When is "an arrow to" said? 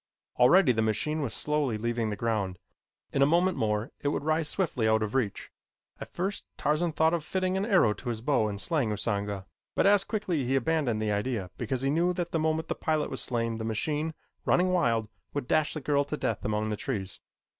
7.55-8.09